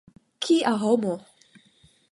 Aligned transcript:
Kia 0.45 0.73
homo! 0.83 1.13